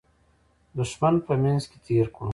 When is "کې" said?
1.71-1.77